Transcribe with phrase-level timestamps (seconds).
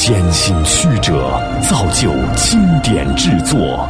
[0.00, 1.28] 艰辛曲折，
[1.60, 3.84] 造就经典制作。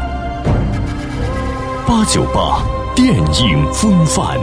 [1.87, 2.62] 八九八
[2.96, 4.38] 电影风范。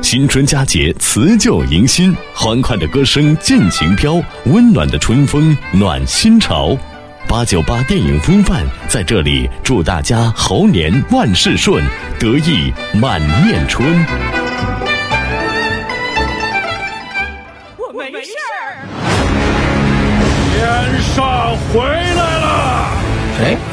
[0.00, 4.14] 新春佳节，辞旧迎新，欢快的歌声尽情飘，
[4.46, 6.74] 温暖的春风暖心潮。
[7.28, 11.84] 八九八电影风范在这里祝大家猴年万事顺，
[12.18, 13.86] 得意满面春。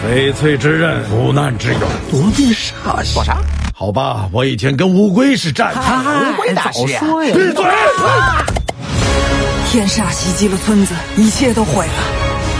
[0.06, 1.80] 翡翠之刃，苦难之友。
[2.10, 3.38] 夺命煞说啥？
[3.74, 5.82] 好吧，我以前跟乌龟是战友。
[5.82, 7.34] 乌龟大师，说呀！
[7.34, 7.66] 闭嘴！
[9.70, 11.94] 天煞袭击了村子，一切都毁了。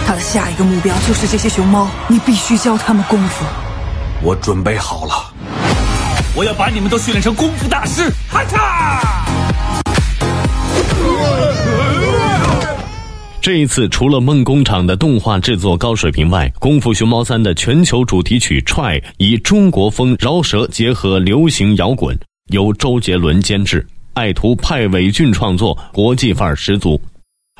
[0.06, 3.44] 他的下一个目标就是这些熊猫，你必须教他们功夫。
[4.20, 5.32] 我准备好了，
[6.34, 8.10] 我要把你们都训练成功夫大师！
[8.30, 9.27] 哈嚓！
[13.48, 22.14] 这一次，除了梦工厂的动画制作高水平外，《功夫熊猫三》的全球主题曲《Try》以中国风饶舌结合流行摇滚，
[22.52, 27.00] 由周杰伦监制，爱徒派伟俊创作，国际范儿十足。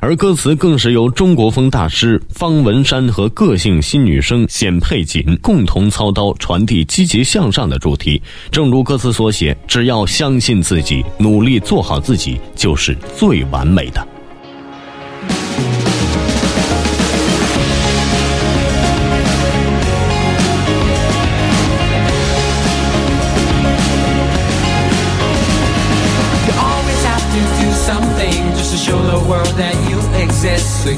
[0.03, 8.21] 而歌词更是由中国风大师方文山和个性新女生冼佩锦共同操刀，传递积极向上的主题。
[8.51, 14.07] 正如歌词所写：“只要相信自己，努力做好自己，就是最完美的。”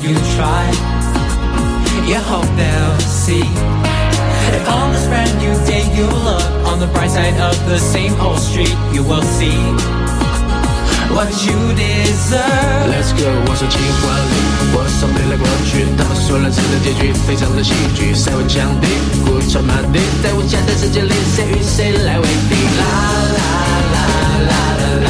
[0.03, 0.65] you try.
[2.07, 3.45] You hope they'll see.
[4.57, 8.15] If on this brand new day you look on the bright side of the same
[8.21, 9.59] old street, you will see
[11.15, 12.89] what you deserve.
[12.91, 14.35] Let's go，我说请华丽，
[14.73, 18.89] 我上飞来过去，他们说烂事的结局非常的戏剧，赛文强敌，
[19.25, 22.57] 鼓掌满地，在无限的世界里，谁与谁来为敌？
[22.79, 22.85] 啦
[23.37, 23.41] 啦
[23.93, 25.10] 啦啦啦。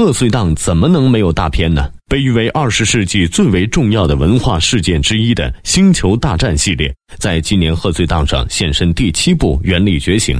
[0.00, 1.86] 贺岁档怎么能没有大片呢？
[2.08, 10.38] 被誉为二十世纪最为重要的文化事件之一的《星球大战》系列，在今年贺岁档上现身第七部《原力觉醒》。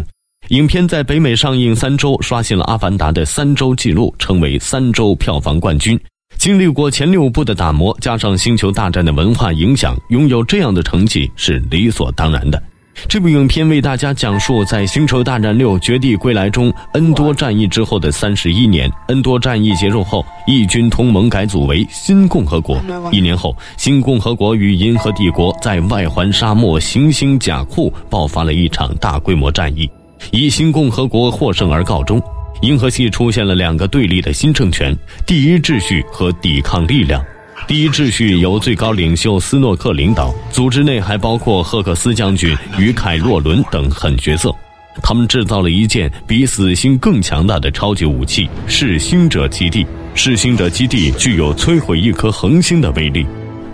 [0.48, 6.00] 影片在北美上映三周，刷新了《阿凡达》的三周纪录，成为三周票房冠军。
[6.38, 12.62] 经历过前六部的打磨，加上《星球大战》的文化影响，拥有这样的成绩是理所当然的。
[13.09, 18.91] 这部影片为大家讲述在《星球大战六：绝地归来》中恩多战役之后的三十一年。
[19.09, 22.81] 恩多战役结束后，义军同盟改组为新共和国。
[23.10, 29.89] 一年后，新共和国与银河帝国在外环沙漠行星甲库爆发了一场大规模战役。
[30.31, 32.22] 以新共和国获胜而告终，
[32.62, 34.97] 银河系出现了两个对立的新政权：
[35.27, 37.25] 第一秩序和抵抗力量。
[37.66, 44.54] 第一秩序由最高领袖斯诺克领导，组织内还包括赫克斯将军与凯洛伦等狠角色。
[45.03, 49.87] 他们制造了一件比死星更强大的超级武器——噬星者基地。
[50.15, 53.25] 噬星者基地具有摧毁一颗恒星的威力。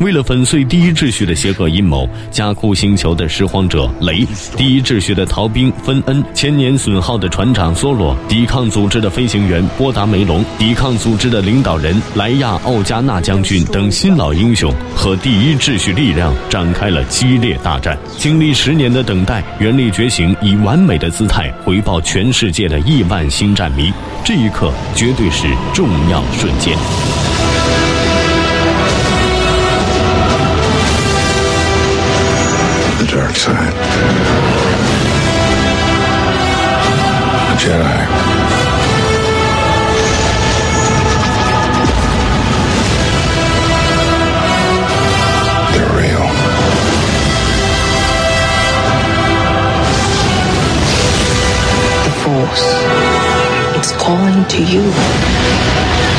[0.00, 4.26] 为了粉碎第一秩序的邪恶阴谋，加库星球的拾荒者雷，
[4.56, 17.96] 第一秩序的逃兵芬恩，千年损耗的船长梭罗，抵抗组织的飞行员波达梅隆，抵抗组织的领导人莱亚奥加纳将军等新老英雄，和第一秩序力量展开了激烈大战。
[18.18, 23.90] 经历十年的等待，原力觉醒以完美的姿态回报全世界的亿万星战迷。
[24.22, 26.76] 这一刻绝对是重要瞬间。
[33.46, 33.74] Side.
[37.50, 37.98] A Jedi.
[45.72, 46.26] They're real.
[52.04, 52.66] The Force.
[53.78, 56.15] It's calling to you.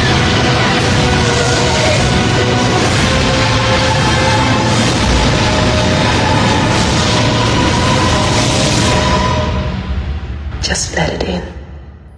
[10.68, 11.42] Just let it in.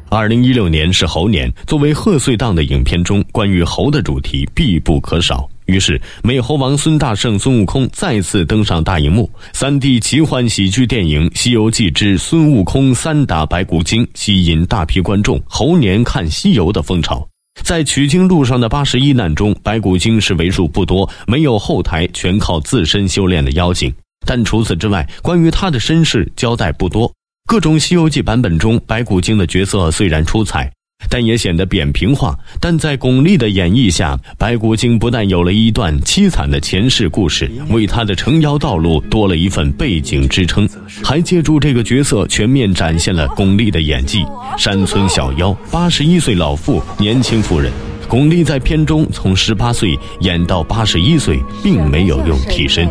[0.09, 5.47] 二零一六年是猴年，作为贺岁档的影片中，关于猴的主题必不可少。
[5.71, 9.29] 《于是，美猴王孙大圣孙悟空再次登上大荧幕。
[9.53, 17.23] 三 D 奇幻喜剧电影《西游记之孙悟空三打白骨精》吸引大批观众猴年看西游的风潮。
[17.61, 23.93] 在取经路上的八十一难中，白骨精是为数不多没有后台、全靠自身修炼的妖精。
[24.25, 27.11] 但除此之外，关于他的身世交代不多。
[27.49, 30.71] 各种《西游记》版本中，白骨精的角色虽然出彩。
[31.09, 32.37] 但也显得扁平化。
[32.59, 40.69] 但在巩俐的演绎下，白骨精不但有了一段凄惨的前世故事，为她的成妖道路多了一份背景支撑，
[41.03, 44.23] 还借助这个角色全面展现了巩俐的演技。
[44.55, 47.71] 山村小妖，八十一岁老妇，年轻妇人，
[48.07, 52.87] 巩俐在片中从十八岁演到八十一岁，并没有用替身。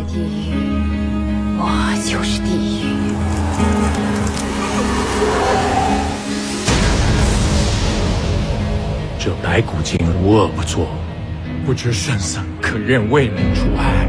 [1.60, 2.40] 我就是
[9.28, 10.86] 这白骨精无恶不作，
[11.66, 14.08] 不知圣僧可愿为民除害？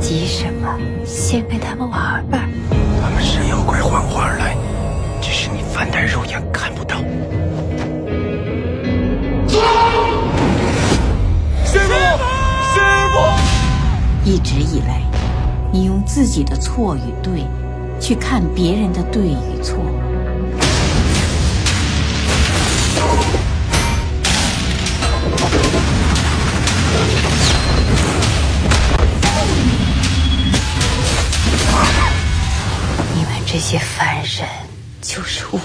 [0.00, 0.76] 急什么？
[1.04, 2.40] 先跟他们玩吧。
[3.00, 4.56] 他们是妖怪幻化而来，
[5.20, 6.96] 只是你凡胎肉眼看不到。
[11.64, 11.94] 师傅，
[12.74, 12.80] 师
[13.12, 14.28] 傅！
[14.28, 15.00] 一直以来，
[15.70, 17.46] 你用自己的错与对，
[18.00, 19.76] 去看别人的对与错。
[33.62, 34.44] 些凡人
[35.00, 35.60] 就是无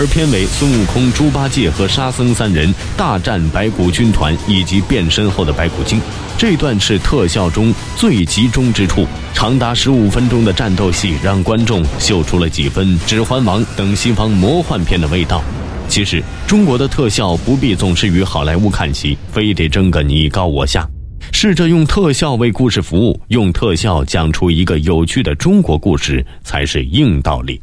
[0.00, 6.00] 而片尾孙悟空、猪八戒和沙僧三人大战白骨军团以及变身后的白骨精，
[6.38, 9.06] 这段是特效中最集中之处。
[9.34, 15.44] 长达十五分钟的战斗戏，让观众嗅出了几分《指环王》等西方魔幻片的味道。
[15.86, 20.88] 其实，中国的特效不必总是与好莱坞看齐，非得争个你高我下。
[21.30, 27.60] 试着用特效为故事服务，用特效讲出一个有趣的中国故事，才是硬道理。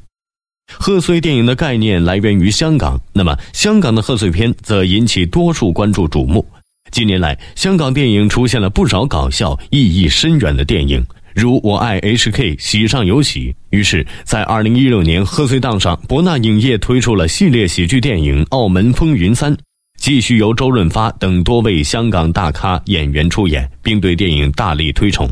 [0.80, 6.46] 贺岁电影的概念来源于香港，那么香港的贺岁片则引起多数观众瞩目。
[6.92, 11.06] 近年来，香港电影出现了不少搞笑、意义深远的电影，
[11.36, 13.54] 如《我爱 HK》喜上有喜。
[13.72, 19.54] 于是，在二零一六年贺岁档上，博纳影业推出了系列喜剧电影《澳门风云三》，
[20.00, 25.30] 继续由周润发等多位香港大咖演员出演，并对电影大力推崇。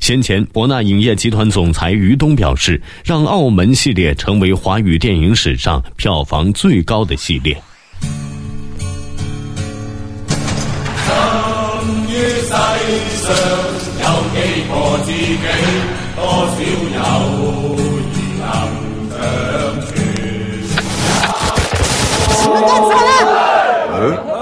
[0.00, 7.54] 先前，博纳影业集团总裁于东表示，让《澳门》系列成为华语电影史上票房最高的系列。
[11.04, 11.12] 生
[12.06, 12.48] 於世
[13.26, 13.34] 上
[14.00, 14.04] 有
[14.34, 14.38] 幾
[14.68, 14.72] 個
[15.04, 15.44] 知己，
[16.16, 16.56] 多少
[16.94, 16.98] 友
[18.08, 18.46] 誼能
[19.10, 19.12] 長
[24.28, 24.37] 存。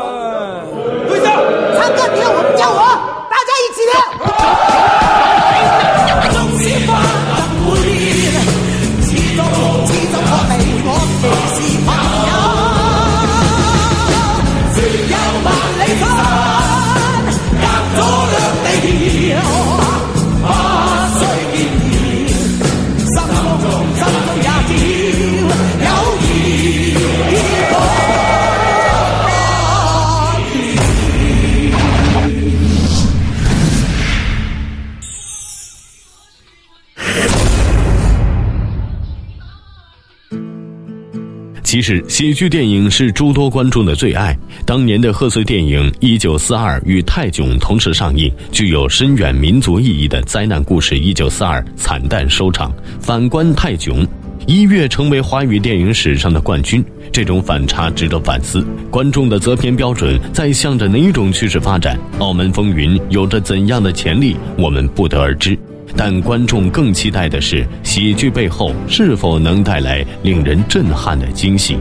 [41.76, 44.34] 其实，喜剧电影是诸多观众的最爱。
[44.64, 52.72] 当年的贺岁电影《一九四二》与《泰囧》同时上映，具有深远民族意义的灾难故事《一九四二》惨淡收场。
[52.98, 54.02] 反观《泰囧》，
[54.46, 56.82] 一跃成为华语电影史上的冠军。
[57.12, 58.66] 这种反差值得反思。
[58.90, 61.94] 观众的择片标准在向着哪种趋势发展？
[62.20, 64.34] 《澳门风云》有着怎样的潜力？
[64.56, 65.54] 我们不得而知。
[65.96, 71.78] 但观众更期待的是，喜剧背后是否能带来令人震撼的惊喜。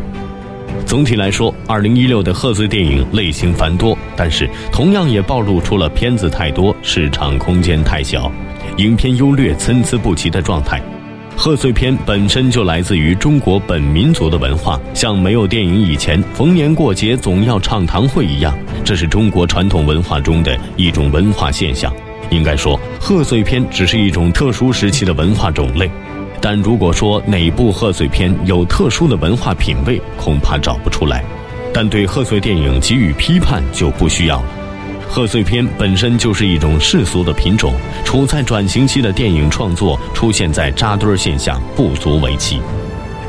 [0.86, 8.31] 总体来说，二零一六的贺岁电影类型繁多，但是同样也暴露出了片子太多、市场空间太小、
[8.77, 10.81] 影片优劣参差不齐的状态。
[11.36, 21.91] 贺岁片本身就来自于中国本民族的文化，像没有电影以前逢年过节总要唱堂会一样，这是中国传统文化中的一种文化现象。
[22.29, 25.89] 应该说，贺岁片只是一种特殊时期的文化种类。
[26.41, 31.24] 但如果说哪部贺岁片有特殊的文化品味，恐怕找不出来。
[31.74, 34.46] 但对贺岁电影给予批判就不需要了。
[35.08, 42.60] 贺岁片本身就是一种世俗的品种，处在转型期的电影创作出现在扎堆儿现象不足为奇。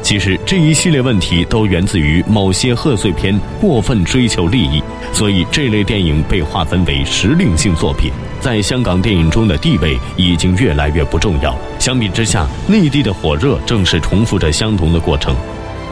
[0.03, 11.57] 其实这一系列问题都源自于某些贺岁片过分追求利益，所以这类电影被划分为时令性作品，在香港电影中的地位已经越来越不重要。
[11.79, 15.35] 相比之下，内地的火热正是重复着相同的过程。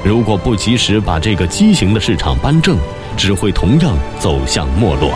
[0.04, 2.76] 如果不及时把这个畸形的市场扳正，
[3.16, 5.10] 只会同样走向没落。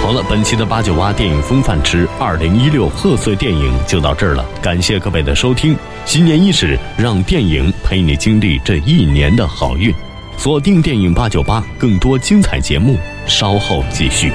[0.00, 5.76] 好了，本期的八九八电影风范之二零一六贺岁电影就到这儿了，感谢各位的收听。
[6.06, 9.94] 新年伊始，让电影陪你经历这一年的好运。
[10.38, 12.96] 锁定电影八九八，更多精彩节目
[13.26, 14.32] 稍后继续。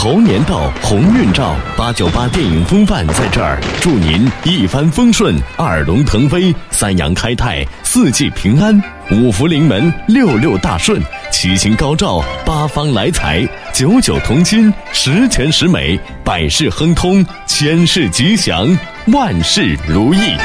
[0.00, 11.02] 猴年到，鸿运照，八九八电影风范在这儿，祝您一帆风顺，二龙腾飞，三阳开泰，四季平安，五福临门，六六大顺，
[11.32, 18.68] 七星高照，八方来财，九九同心，十全十美，百事亨通，千事吉祥，
[19.06, 20.36] 万事如意。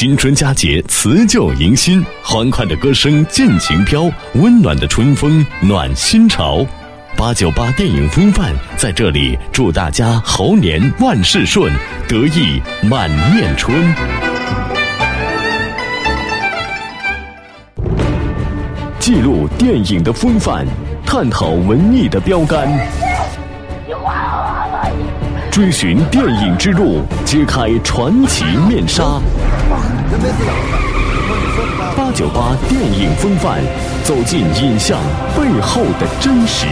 [0.00, 6.64] 新春佳节，辞旧迎新，欢快的歌声尽情飘，温暖的春风暖心潮。
[7.16, 11.72] 八九八电影风范在这里，祝大家猴年万事顺，
[12.06, 13.76] 得意满面春。
[19.00, 20.64] 记录电影的风范，
[21.04, 22.68] 探讨文艺的标杆，
[25.50, 29.20] 追寻电影之路，揭开传奇面纱。
[31.96, 33.60] 八九八电影风范，
[34.04, 34.98] 走进影像
[35.36, 36.66] 背后的真实。